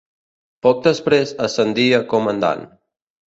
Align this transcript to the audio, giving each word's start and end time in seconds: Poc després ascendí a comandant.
Poc 0.67 0.79
després 0.87 1.33
ascendí 1.47 1.85
a 1.97 2.01
comandant. 2.15 2.65